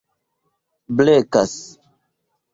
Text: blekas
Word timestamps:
blekas 0.95 1.55